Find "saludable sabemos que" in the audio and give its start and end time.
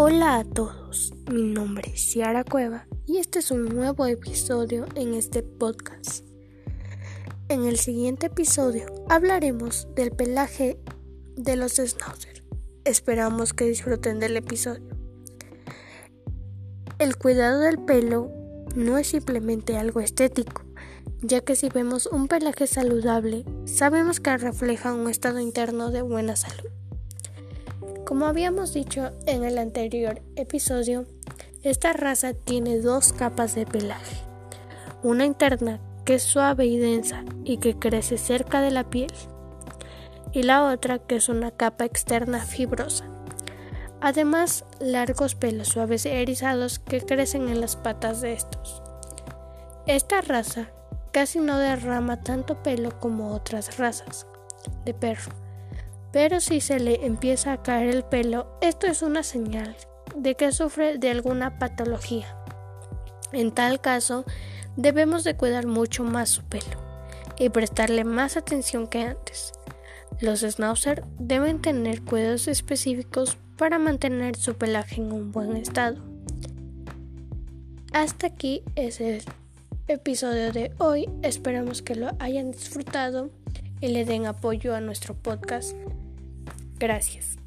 22.68-24.38